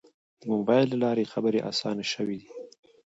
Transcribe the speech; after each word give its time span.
د 0.41 0.41
موبایل 0.53 0.87
له 0.91 0.97
لارې 1.03 1.31
خبرې 1.33 1.59
آسانه 1.71 2.03
شوې 2.13 2.35
دي. 2.41 2.49